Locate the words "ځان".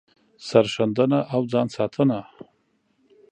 1.51-1.67